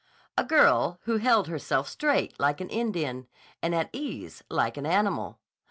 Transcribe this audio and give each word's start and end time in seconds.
A 0.35 0.43
girl 0.43 0.97
who 1.03 1.17
held 1.17 1.47
herself 1.47 1.87
straight 1.87 2.39
like 2.39 2.59
an 2.59 2.69
Indian 2.69 3.27
and 3.61 3.75
at 3.75 3.91
ease 3.93 4.43
like 4.49 4.75
an 4.75 4.87
animal. 4.87 5.37